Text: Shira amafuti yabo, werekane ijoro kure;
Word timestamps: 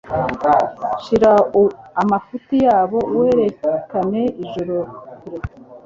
Shira 1.03 1.31
amafuti 2.01 2.55
yabo, 2.65 2.99
werekane 3.17 4.21
ijoro 4.43 4.75
kure; 5.19 5.47